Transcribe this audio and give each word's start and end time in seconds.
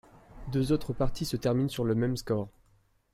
Deux 0.47 0.71
autres 0.71 0.93
parties 0.93 1.25
se 1.25 1.37
terminent 1.37 1.69
sur 1.69 1.83
le 1.85 1.93
même 1.93 2.17
score. 2.17 2.49